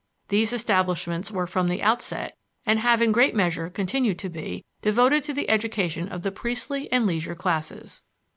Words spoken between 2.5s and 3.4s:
and have in great